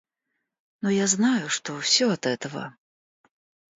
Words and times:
Но 0.81 0.89
я 0.89 1.05
знаю, 1.05 1.47
что 1.47 1.79
всё 1.79 2.09
от 2.09 2.25
этого... 2.25 2.75